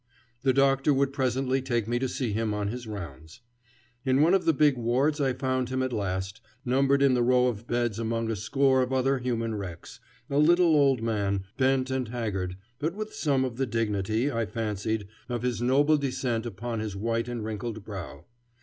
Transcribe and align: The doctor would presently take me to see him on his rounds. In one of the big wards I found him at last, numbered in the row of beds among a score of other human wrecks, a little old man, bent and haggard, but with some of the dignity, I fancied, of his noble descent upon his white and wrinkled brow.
The 0.41 0.51
doctor 0.51 0.95
would 0.95 1.13
presently 1.13 1.61
take 1.61 1.87
me 1.87 1.99
to 1.99 2.09
see 2.09 2.31
him 2.33 2.55
on 2.55 2.69
his 2.69 2.87
rounds. 2.87 3.41
In 4.03 4.21
one 4.23 4.33
of 4.33 4.45
the 4.45 4.51
big 4.51 4.75
wards 4.75 5.21
I 5.21 5.31
found 5.33 5.69
him 5.69 5.83
at 5.83 5.93
last, 5.93 6.41
numbered 6.65 7.03
in 7.03 7.13
the 7.13 7.21
row 7.21 7.45
of 7.45 7.67
beds 7.67 7.99
among 7.99 8.31
a 8.31 8.35
score 8.35 8.81
of 8.81 8.91
other 8.91 9.19
human 9.19 9.53
wrecks, 9.53 9.99
a 10.27 10.39
little 10.39 10.75
old 10.75 11.03
man, 11.03 11.43
bent 11.55 11.91
and 11.91 12.07
haggard, 12.07 12.57
but 12.79 12.95
with 12.95 13.13
some 13.13 13.45
of 13.45 13.57
the 13.57 13.67
dignity, 13.67 14.31
I 14.31 14.47
fancied, 14.47 15.07
of 15.29 15.43
his 15.43 15.61
noble 15.61 15.97
descent 15.97 16.47
upon 16.47 16.79
his 16.79 16.95
white 16.95 17.27
and 17.27 17.45
wrinkled 17.45 17.83
brow. 17.85 18.25